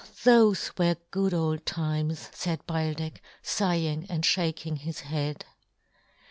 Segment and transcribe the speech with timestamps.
[0.23, 5.45] thofe were good old times," faid Beildech, fighing and fhaking his head.